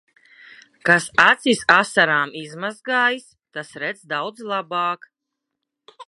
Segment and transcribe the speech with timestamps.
[0.89, 5.05] Kas acis asarām izmazgājis, tas redz daudz labāk.